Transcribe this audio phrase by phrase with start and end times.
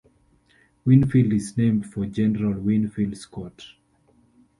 [0.83, 3.63] Winfield is named for General Winfield Scott.